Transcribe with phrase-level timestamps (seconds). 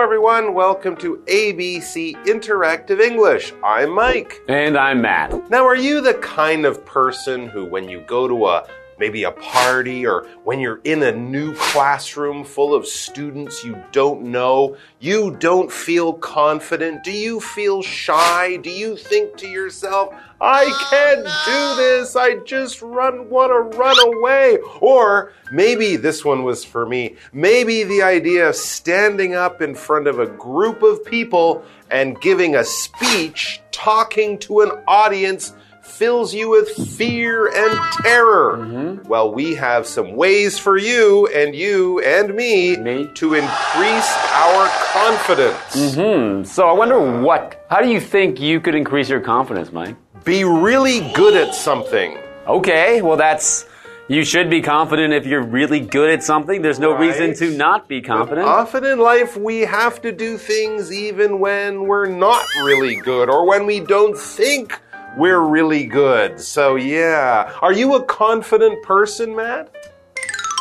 [0.00, 0.54] everyone.
[0.54, 3.52] Welcome to ABC Interactive English.
[3.62, 4.40] I'm Mike.
[4.48, 5.50] And I'm Matt.
[5.50, 8.66] Now, are you the kind of person who, when you go to a
[9.00, 14.22] maybe a party or when you're in a new classroom full of students you don't
[14.22, 17.02] know, you don't feel confident?
[17.02, 18.58] Do you feel shy?
[18.58, 22.14] Do you think to yourself, I can't do this.
[22.14, 24.58] I just run want to run away.
[24.80, 27.16] Or maybe this one was for me.
[27.32, 32.54] Maybe the idea of standing up in front of a group of people and giving
[32.54, 38.56] a speech, talking to an audience fills you with fear and terror.
[38.56, 39.08] Mm -hmm.
[39.08, 43.08] Well, we have some ways for you and you and me, me?
[43.14, 44.10] to increase
[44.44, 45.74] our confidence.
[45.74, 46.44] Mm -hmm.
[46.44, 49.94] So I wonder what, how do you think you could increase your confidence, Mike?
[50.24, 52.18] Be really good at something.
[52.46, 53.66] Okay, well, that's.
[54.08, 56.62] You should be confident if you're really good at something.
[56.62, 57.06] There's no right.
[57.06, 58.44] reason to not be confident.
[58.44, 63.26] But often in life, we have to do things even when we're not really good
[63.30, 64.80] or when we don't think
[65.16, 66.40] we're really good.
[66.40, 67.52] So, yeah.
[67.60, 69.74] Are you a confident person, Matt?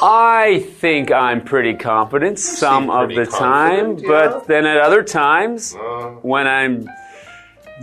[0.01, 4.07] I think I'm pretty confident some of the time, yeah.
[4.07, 6.89] but then at other times, uh, when I'm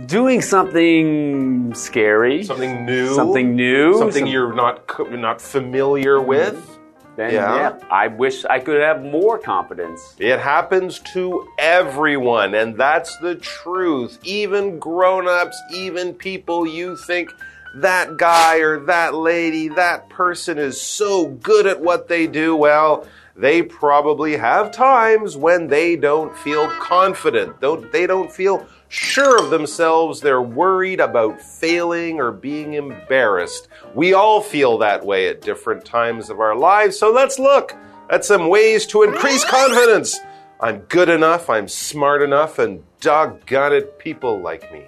[0.07, 6.76] doing something scary, something new, something new, something some, you're not not familiar with,
[7.17, 7.55] then yeah.
[7.55, 7.87] yeah.
[7.89, 10.15] I wish I could have more confidence.
[10.19, 14.19] It happens to everyone, and that's the truth.
[14.23, 17.31] Even grown ups, even people you think
[17.75, 22.55] that guy or that lady, that person is so good at what they do.
[22.55, 27.61] Well, they probably have times when they don't feel confident.
[27.61, 33.67] Don't, they don't feel sure of themselves, they're worried about failing or being embarrassed.
[33.93, 37.75] We all feel that way at different times of our lives, so let's look
[38.09, 40.17] at some ways to increase confidence.
[40.59, 44.85] I'm good enough, I'm smart enough, and doggone it, people like me.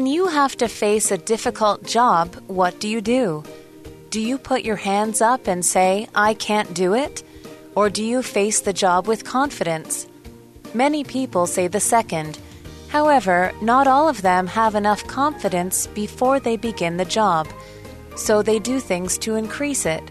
[0.00, 3.44] When you have to face a difficult job, what do you do?
[4.08, 7.22] Do you put your hands up and say, I can't do it?
[7.74, 10.06] Or do you face the job with confidence?
[10.72, 12.38] Many people say the second.
[12.88, 17.46] However, not all of them have enough confidence before they begin the job,
[18.16, 20.02] so they do things to increase it.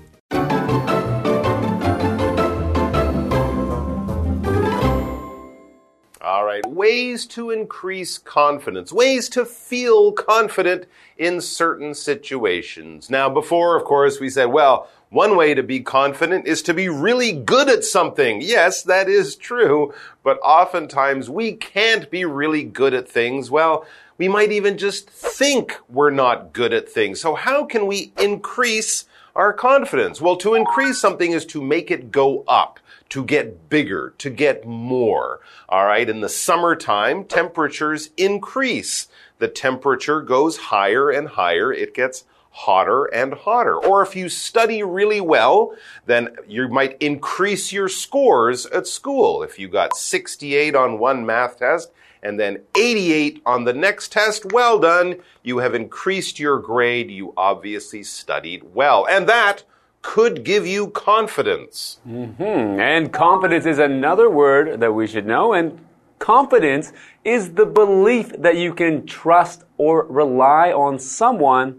[6.66, 10.86] Ways to increase confidence, ways to feel confident
[11.18, 13.09] in certain situations.
[13.09, 16.88] Now, before, of course, we said, well, one way to be confident is to be
[16.88, 18.42] really good at something.
[18.42, 19.94] Yes, that is true,
[20.24, 23.50] but oftentimes we can't be really good at things.
[23.50, 23.86] Well,
[24.18, 27.20] we might even just think we're not good at things.
[27.20, 29.06] So how can we increase
[29.36, 30.22] our confidence?
[30.22, 34.66] Well, to increase something is to make it go up to get bigger, to get
[34.66, 35.40] more.
[35.68, 36.09] All right.
[36.09, 39.08] In the summertime, temperatures increase.
[39.40, 41.74] The temperature goes higher and higher.
[41.74, 43.75] It gets hotter and hotter.
[43.78, 45.75] Or if you study really well,
[46.06, 49.44] then you might increase your scores at school.
[49.44, 51.91] If you got 68 on one math test
[52.22, 55.18] and then 88 on the next test, well done.
[55.41, 57.09] You have increased your grade.
[57.09, 59.08] You obviously studied well.
[59.09, 59.64] And that
[60.02, 62.00] could give you confidence.
[62.06, 62.80] Mm -hmm.
[62.80, 65.54] And confidence is another word that we should know.
[65.54, 65.72] And
[66.18, 66.94] confidence
[67.24, 71.73] is the belief that you can trust or rely on someone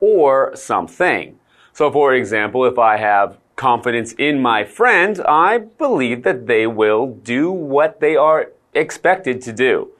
[0.00, 1.38] or something.
[1.72, 7.06] So, for example, if I have confidence in my friend, I believe that they will
[7.22, 9.90] do what they are expected to do.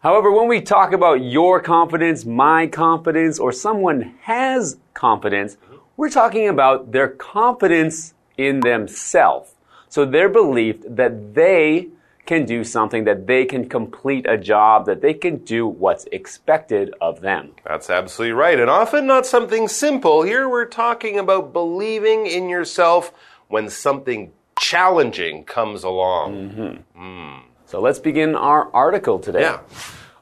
[0.00, 5.56] However, when we talk about your confidence, my confidence, or someone has confidence,
[5.96, 9.54] we're talking about their confidence in themselves.
[9.88, 11.88] So their belief that they
[12.26, 16.92] can do something, that they can complete a job, that they can do what's expected
[17.00, 17.52] of them.
[17.64, 18.58] That's absolutely right.
[18.58, 20.22] And often not something simple.
[20.22, 23.12] Here we're talking about believing in yourself
[23.48, 26.34] when something challenging comes along.
[26.34, 26.78] Mm -hmm.
[27.00, 27.40] mm.
[27.66, 29.42] So let's begin our article today.
[29.42, 29.60] Yeah.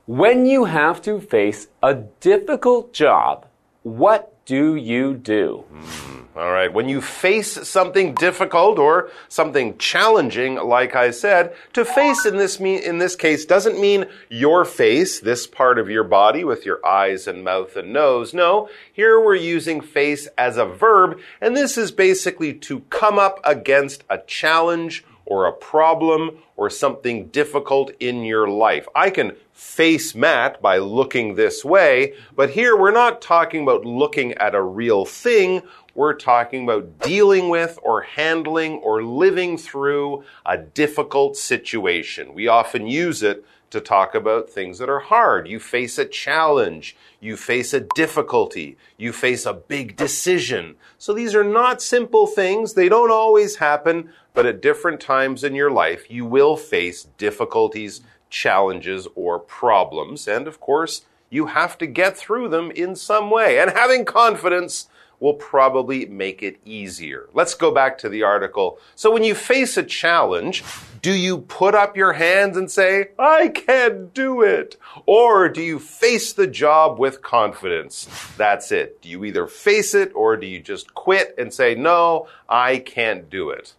[0.06, 3.46] When you have to face a difficult job,
[3.82, 5.64] what do you do?
[5.72, 6.72] Mm, all right.
[6.72, 12.60] When you face something difficult or something challenging, like I said, to face in this
[12.60, 16.84] mean, in this case doesn't mean your face, this part of your body with your
[16.84, 18.34] eyes and mouth and nose.
[18.34, 23.40] No, here we're using face as a verb, and this is basically to come up
[23.44, 28.86] against a challenge or a problem or something difficult in your life.
[28.94, 34.34] I can face Matt by looking this way, but here we're not talking about looking
[34.34, 35.62] at a real thing.
[35.94, 42.34] We're talking about dealing with or handling or living through a difficult situation.
[42.34, 45.48] We often use it to talk about things that are hard.
[45.48, 46.96] You face a challenge.
[47.20, 48.76] You face a difficulty.
[48.96, 50.76] You face a big decision.
[50.98, 52.74] So these are not simple things.
[52.74, 58.00] They don't always happen, but at different times in your life, you will face difficulties,
[58.34, 60.26] challenges, or problems.
[60.26, 63.58] And of course, you have to get through them in some way.
[63.58, 64.88] And having confidence
[65.20, 67.28] will probably make it easier.
[67.32, 68.78] Let's go back to the article.
[68.96, 70.64] So when you face a challenge,
[71.00, 74.76] do you put up your hands and say, I can't do it?
[75.06, 78.08] Or do you face the job with confidence?
[78.36, 79.00] That's it.
[79.00, 83.30] Do you either face it or do you just quit and say, no, I can't
[83.30, 83.74] do it?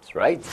[0.00, 0.44] That's right.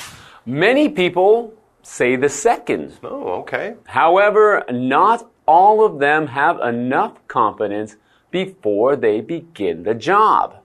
[0.45, 1.53] Many people
[1.83, 2.97] say the second.
[3.03, 3.75] Oh, okay.
[3.85, 7.97] However, not all of them have enough confidence
[8.31, 10.55] before they begin the job.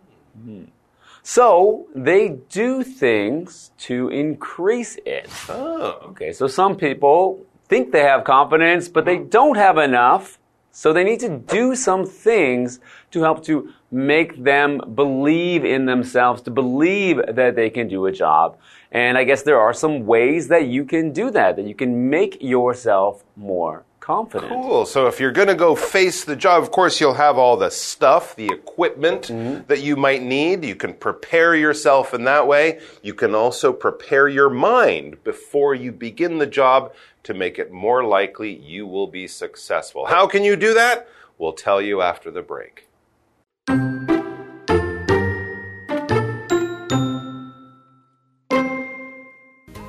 [1.22, 5.28] So they do things to increase it.
[5.50, 5.98] Oh.
[6.10, 10.38] Okay, so some people think they have confidence, but they don't have enough.
[10.70, 12.80] So they need to do some things
[13.10, 18.12] to help to make them believe in themselves, to believe that they can do a
[18.12, 18.56] job.
[18.90, 22.08] And I guess there are some ways that you can do that, that you can
[22.08, 24.50] make yourself more confident.
[24.50, 24.86] Cool.
[24.86, 27.70] So if you're going to go face the job, of course, you'll have all the
[27.70, 29.66] stuff, the equipment mm-hmm.
[29.66, 30.64] that you might need.
[30.64, 32.80] You can prepare yourself in that way.
[33.02, 36.94] You can also prepare your mind before you begin the job
[37.24, 40.06] to make it more likely you will be successful.
[40.06, 41.06] How can you do that?
[41.36, 42.87] We'll tell you after the break.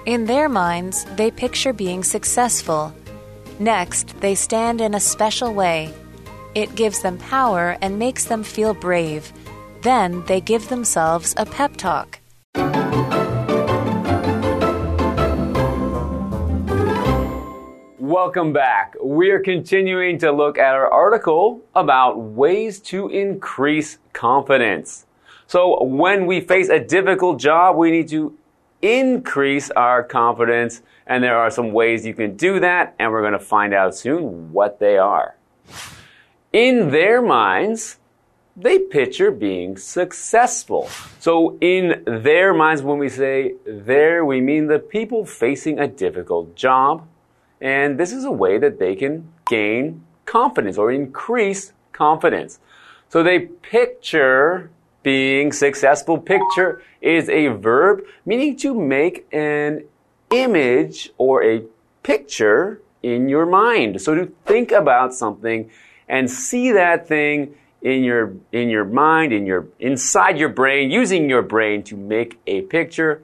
[0.10, 2.92] In their minds, they picture being successful.
[3.60, 5.94] Next, they stand in a special way.
[6.56, 9.32] It gives them power and makes them feel brave.
[9.84, 12.20] Then they give themselves a pep talk.
[18.00, 18.96] Welcome back.
[19.00, 25.06] We're continuing to look at our article about ways to increase confidence.
[25.46, 28.39] So, when we face a difficult job, we need to
[28.82, 33.34] increase our confidence, and there are some ways you can do that, and we're going
[33.34, 35.36] to find out soon what they are.
[36.54, 37.98] In their minds,
[38.56, 40.90] they picture being successful.
[41.20, 46.56] So, in their minds, when we say there, we mean the people facing a difficult
[46.56, 47.08] job.
[47.62, 52.60] And this is a way that they can gain confidence or increase confidence.
[53.08, 54.72] So, they picture
[55.04, 56.18] being successful.
[56.18, 59.86] Picture is a verb meaning to make an
[60.32, 61.64] image or a
[62.04, 64.02] picture in your mind.
[64.02, 65.70] So, to think about something
[66.08, 71.30] and see that thing in your in your mind in your inside your brain using
[71.30, 73.24] your brain to make a picture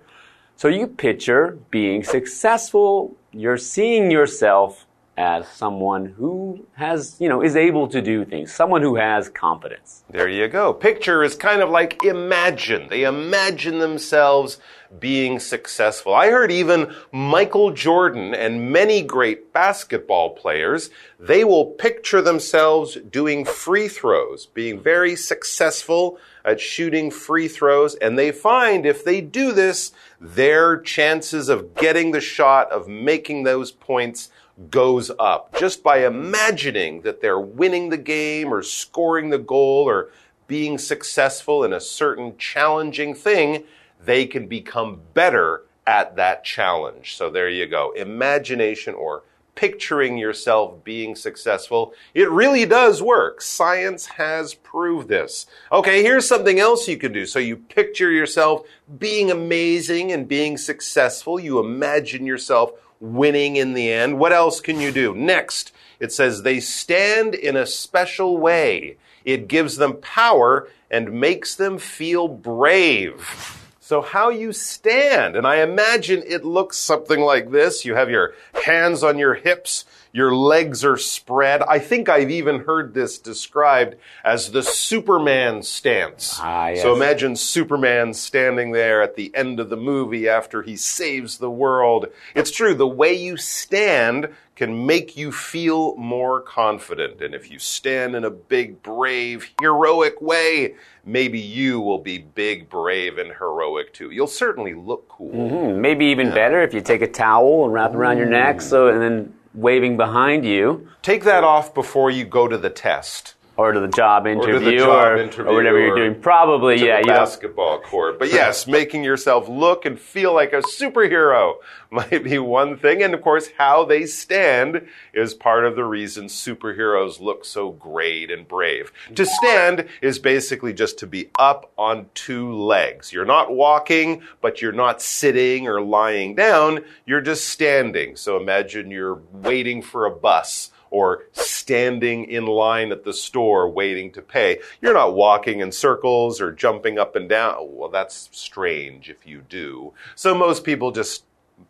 [0.56, 4.85] so you picture being successful you're seeing yourself
[5.18, 10.04] as someone who has you know is able to do things someone who has confidence
[10.10, 10.74] There you go.
[10.74, 12.88] Picture is kind of like imagine.
[12.90, 14.60] They imagine themselves
[15.00, 16.14] being successful.
[16.14, 23.46] I heard even Michael Jordan and many great basketball players, they will picture themselves doing
[23.46, 29.52] free throws, being very successful at shooting free throws, and they find if they do
[29.52, 29.92] this,
[30.22, 34.30] their chances of getting the shot, of making those points,
[34.70, 40.12] goes up just by imagining that they're winning the game or scoring the goal or
[40.48, 43.64] being successful in a certain challenging thing,
[44.04, 47.16] they can become better at that challenge.
[47.16, 47.92] So there you go.
[47.92, 49.24] Imagination or
[49.56, 51.94] picturing yourself being successful.
[52.14, 53.42] It really does work.
[53.42, 55.48] Science has proved this.
[55.72, 57.26] Okay, here's something else you can do.
[57.26, 58.68] So you picture yourself
[59.00, 61.40] being amazing and being successful.
[61.40, 62.72] You imagine yourself
[63.14, 64.20] winning in the end.
[64.20, 65.14] What else can you do?
[65.14, 68.98] Next, it says they stand in a special way.
[69.24, 73.62] It gives them power and makes them feel brave.
[73.80, 77.86] So, how you stand, and I imagine it looks something like this.
[77.86, 78.34] You have your
[78.64, 79.86] hands on your hips,
[80.16, 81.62] Your legs are spread.
[81.64, 86.40] I think I've even heard this described as the Superman stance.
[86.42, 86.84] Ah, yes.
[86.84, 91.52] So imagine Superman standing there at the end of the movie after he saves the
[91.52, 92.06] world.
[92.34, 97.22] It's true, the way you stand can make you feel more confident.
[97.22, 102.70] And if you stand in a big, brave, heroic way, maybe you will be big,
[102.70, 104.12] brave, and heroic too.
[104.12, 105.34] You'll certainly look cool.
[105.34, 108.62] Hmm, maybe even better if you take a towel and wrap it around your neck,
[108.62, 113.35] so and then waving behind you, Take that off before you go to the test.
[113.58, 116.22] Or to the job to the interview, job or, interview, or whatever you're doing.
[116.22, 117.02] Probably, yeah.
[117.02, 118.20] the You basketball court.
[118.20, 121.56] But yes, making yourself look and feel like a superhero
[121.92, 123.02] might be one thing.
[123.02, 128.30] And of course, how they stand is part of the reason superheroes look so great
[128.30, 128.92] and brave.
[129.16, 133.14] To stand is basically just to be up on two legs.
[133.14, 136.84] You're not walking, but you're not sitting or lying down.
[137.06, 138.18] You're just standing.
[138.18, 144.12] So imagine you're waiting for a bus or standing in line at the store waiting
[144.14, 144.60] to pay.
[144.82, 147.56] You're not walking in circles or jumping up and down.
[147.76, 149.92] Well, that's strange if you do.
[150.16, 151.26] So most people just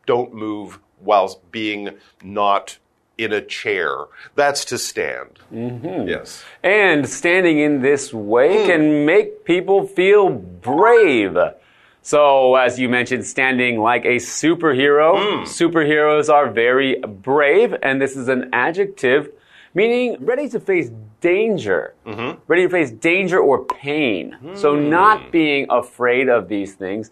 [0.05, 1.89] don't move whilst being
[2.23, 2.77] not
[3.17, 3.95] in a chair.
[4.35, 5.39] That's to stand.
[5.51, 6.07] Mm-hmm.
[6.07, 6.43] Yes.
[6.61, 8.67] and standing in this way Hmm.
[8.67, 11.35] can make people feel brave.
[12.09, 15.17] So, as you mentioned, standing like a superhero.
[15.17, 15.43] Hmm.
[15.45, 19.29] Superheroes are very brave, and this is an adjective
[19.73, 21.95] meaning ready to face danger.
[22.05, 22.39] Mm-hmm.
[22.47, 24.37] Ready to face danger or pain.
[24.53, 24.89] So, Hmm.
[24.91, 27.09] not being afraid of these things,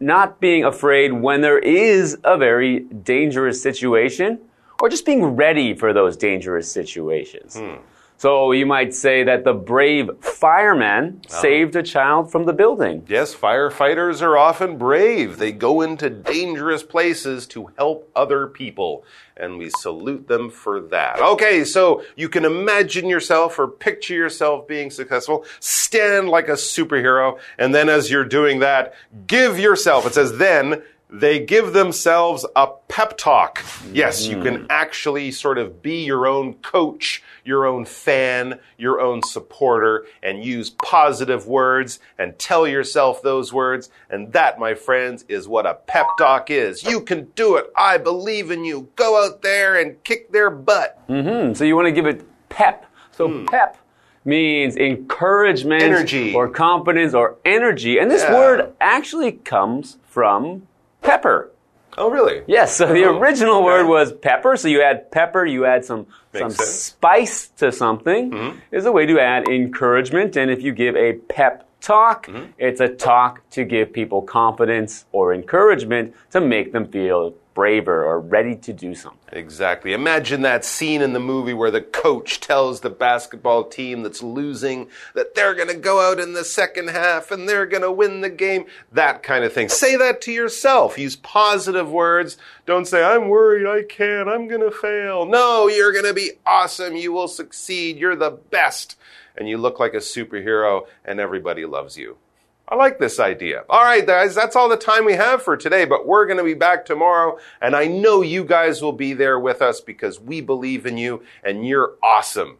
[0.00, 4.40] not being afraid when there is a very dangerous situation,
[4.80, 7.56] or just being ready for those dangerous situations.
[7.56, 7.76] Hmm.
[8.24, 11.40] So you might say that the brave fireman Uh-huh.
[11.42, 13.04] saved a child from the building.
[13.06, 15.36] Yes, firefighters are often brave.
[15.36, 19.04] They go into dangerous places to help other people,
[19.36, 21.20] and we salute them for that.
[21.20, 25.44] Okay, so you can imagine yourself or picture yourself being successful.
[25.60, 28.94] Stand like a superhero, and then as you're doing that,
[29.26, 30.82] give yourself, it says then,
[31.20, 33.62] they give themselves a pep talk.
[33.92, 39.22] Yes, you can actually sort of be your own coach, your own fan, your own
[39.22, 43.90] supporter, and use positive words and tell yourself those words.
[44.10, 46.82] And that, my friends, is what a pep talk is.
[46.82, 47.70] You can do it.
[47.76, 48.88] I believe in you.
[48.96, 51.00] Go out there and kick their butt.
[51.06, 52.86] Hmm, so you want to give it pep.
[53.12, 53.76] So pep
[54.24, 56.34] means encouragement Energy.
[56.34, 57.98] or confidence or energy.
[57.98, 58.34] And this Yeah.
[58.36, 60.66] word actually comes from
[61.04, 61.50] pepper.
[61.96, 62.42] Oh, really?
[62.48, 63.64] Yes, so the Oh, original okay.
[63.64, 64.56] word was pepper.
[64.56, 66.06] So you add pepper, you add some
[66.36, 66.68] some sense.
[66.68, 68.32] spice to something.
[68.32, 68.58] Mm-hmm.
[68.72, 70.36] Is a way to add encouragement.
[70.36, 72.46] And if you give a pep talk, mm-hmm.
[72.58, 78.20] it's a talk to give people confidence or encouragement to make them feel braver or
[78.20, 79.20] ready to do something.
[79.32, 79.92] Exactly.
[79.92, 84.88] Imagine that scene in the movie where the coach tells the basketball team that's losing
[85.14, 88.20] that they're going to go out in the second half and they're going to win
[88.20, 88.66] the game.
[88.92, 89.68] That kind of thing.
[89.68, 90.98] Say that to yourself.
[90.98, 92.36] Use positive words.
[92.66, 95.24] Don't say, I'm worried, I can't, I'm going to fail.
[95.24, 96.96] No, you're going to be awesome.
[96.96, 97.98] You will succeed.
[97.98, 98.96] You're the best.
[99.36, 102.18] And you look like a superhero and everybody loves you.
[102.66, 103.64] I like this idea.
[103.68, 106.44] All right, guys, that's all the time we have for today, but we're going to
[106.44, 110.40] be back tomorrow, and I know you guys will be there with us because we
[110.40, 112.56] believe in you and you're awesome.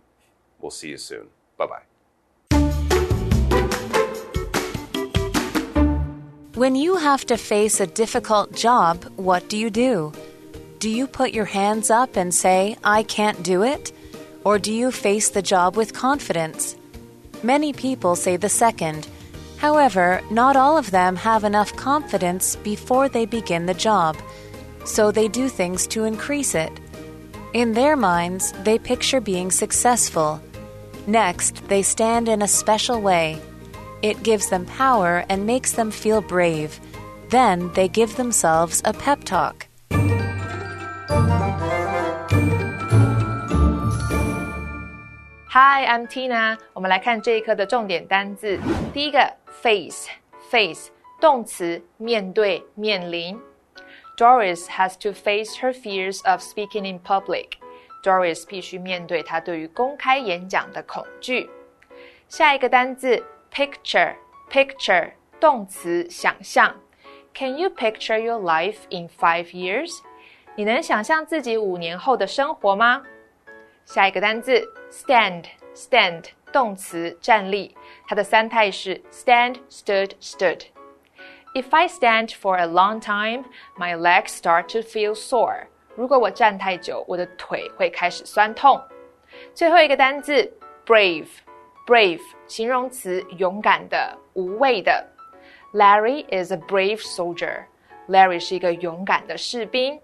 [0.61, 1.29] We'll see you soon.
[1.57, 1.83] Bye bye.
[6.55, 10.13] When you have to face a difficult job, what do you do?
[10.79, 13.91] Do you put your hands up and say, I can't do it?
[14.45, 16.77] Or do you face the job with confidence?
[17.43, 19.09] Many people say the second.
[19.64, 24.16] However, not all of them have enough confidence before they begin the job,
[24.86, 26.72] so they do things to increase it.
[27.54, 30.40] In their minds, they picture being successful.
[31.08, 33.42] Next, they stand in a special way.
[34.02, 36.80] It gives them power and makes them feel brave.
[37.30, 39.68] Then they give themselves a pep talk.
[45.52, 46.58] Hi, I'm Tina。
[46.74, 48.60] 我们来看这一课的重点单字。
[48.94, 53.40] 第一个 ，face，face，动词，面对、面临。
[54.18, 57.52] Doris has to face her fears of speaking in public.
[58.04, 61.50] Doris 必须面对她对于公开演讲的恐惧。
[62.28, 66.76] 下一个单字，picture，picture，动词，想象。
[67.34, 69.92] Can you picture your life in five years？
[70.56, 73.04] 你能想象自己五年后的生活吗？
[73.86, 77.76] 下一个单字 stand stand 动词站立，
[78.08, 83.46] 它的三态是 stand stood stood。If I stand for a long time,
[83.78, 85.66] my legs start to feel sore。
[85.96, 88.82] 如果我站太久，我的腿会开始酸痛。
[89.54, 90.52] 最后一个单字
[90.86, 95.06] brave，brave 形容词，勇敢的、无畏的。
[95.74, 97.64] Larry is a brave soldier.
[98.08, 100.00] Larry 是一个勇敢的士兵。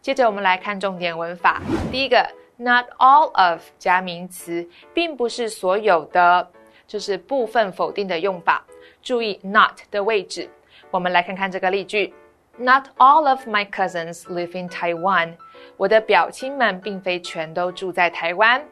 [0.00, 1.60] 接着我们来看重点文法。
[1.92, 6.50] 第一个，not all of 加名词，并不是所有的，
[6.87, 8.65] 就是部分否定的用法。
[9.01, 10.49] 注意 not 的位置。
[10.89, 12.11] 我们来看看这个例句
[12.57, 15.35] ：Not all of my cousins live in Taiwan.
[15.77, 18.65] 我的表亲们并非全都住在台湾。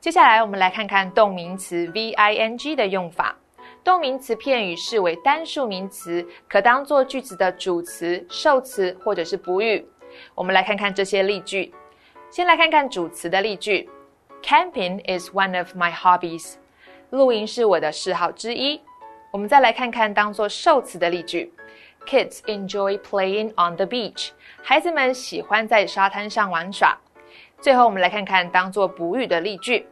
[0.00, 3.36] 接下来我们来看看动名词 v-i-n-g 的用法。
[3.84, 9.86] 动名词片语视为单数名词，可当做句子的主词、受词或者是补语。
[10.34, 11.72] 我们来看看这些例句。
[12.28, 13.88] 先来看看主词的例句
[14.42, 16.54] ：Camping is one of my hobbies。
[17.10, 18.80] 露营是我的嗜好之一。
[19.30, 21.52] 我们再来看看当做受词的例句
[22.06, 24.30] ：Kids enjoy playing on the beach。
[24.62, 26.96] 孩子们喜欢在沙滩上玩耍。
[27.60, 29.86] 最后，我们来看看当做补语的例句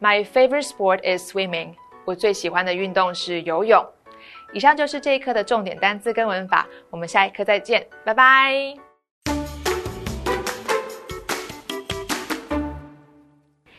[0.00, 1.74] ：My favorite sport is swimming。
[2.04, 3.84] 我最喜欢的运动是游泳。
[4.52, 8.89] 以上就是这一课的重点单词跟文法，我们下一课再见，拜拜。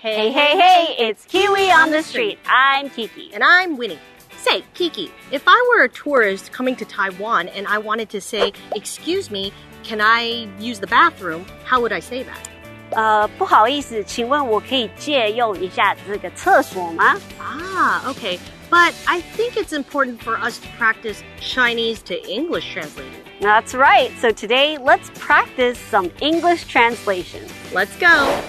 [0.01, 2.39] Hey, hey, hey, it's Kiwi on the street.
[2.47, 3.31] I'm Kiki.
[3.35, 3.99] And I'm Winnie.
[4.37, 8.53] Say, Kiki, if I were a tourist coming to Taiwan and I wanted to say,
[8.75, 9.53] Excuse me,
[9.83, 11.45] can I use the bathroom?
[11.65, 12.49] How would I say that?
[12.91, 17.17] 呃，不好意思，请问我可以借用一下这个厕所吗？
[17.41, 18.39] Ah, okay.
[18.71, 23.23] But I think it's important for us to practice Chinese to English translating.
[23.41, 24.11] That's right.
[24.21, 27.43] So today, let's practice some English translation.
[27.73, 28.41] Let's go.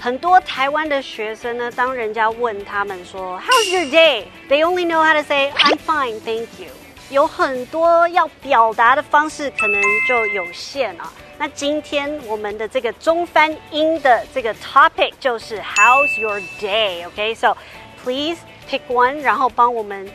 [0.00, 4.24] 很多台湾的学生呢，当人家问他们说 How's your day?
[4.48, 6.68] They only know how to say I'm fine, thank you.
[7.10, 11.12] 有很多要表达的方式，可能就有限啊。
[11.38, 17.56] 那今天我们的这个中翻英的这个 topic 就是 How's your day?"，OK？So
[18.04, 20.10] please pick one，然后帮我们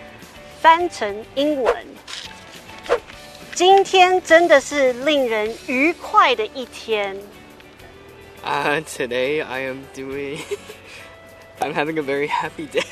[0.62, 1.76] 翻成英文。
[3.56, 7.18] 今天真的是令人愉快的一天。
[8.45, 10.39] Uh, today I am doing.
[11.61, 12.83] I'm having a very happy day.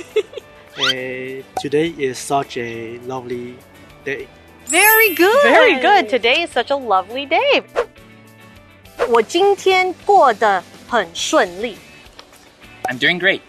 [0.76, 3.56] Uh, today is such a lovely
[4.04, 4.28] day.
[4.66, 5.42] Very good.
[5.42, 6.08] Very good.
[6.08, 7.62] Today is such a lovely day.
[9.08, 11.76] 我今天过得很顺利。
[12.88, 13.40] I'm doing great.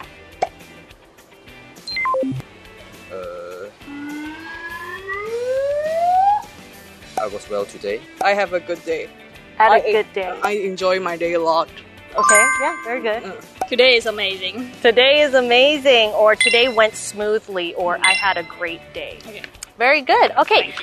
[7.20, 8.00] I was well today.
[8.22, 9.08] I have a good day.
[9.56, 10.38] Had a I- good day.
[10.42, 11.68] I enjoy my day a lot.
[12.15, 13.41] Okay, yeah, very good.
[13.67, 14.71] Today is amazing.
[14.83, 19.17] Today is amazing, or today went smoothly, or I had a great day.
[19.25, 19.41] Okay.
[19.79, 20.31] Very good.
[20.37, 20.75] Okay.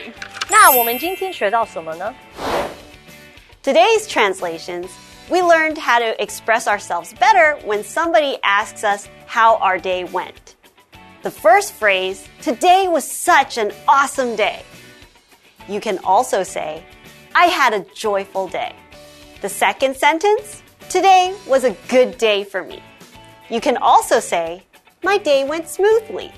[3.62, 4.90] Today's translations,
[5.30, 10.56] we learned how to express ourselves better when somebody asks us how our day went.
[11.22, 14.64] The first phrase, today was such an awesome day.
[15.68, 16.84] You can also say,
[17.36, 18.74] I had a joyful day.
[19.42, 22.82] The second sentence, today was a good day for me.
[23.48, 24.64] You can also say,
[25.04, 26.32] my day went smoothly.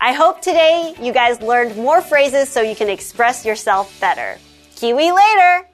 [0.00, 4.38] I hope today you guys learned more phrases so you can express yourself better.
[4.76, 5.68] Kiwi later!